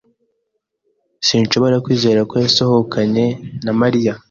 [1.27, 3.25] Sinshobora kwizera ko yasohokanye
[3.65, 4.13] na Mariya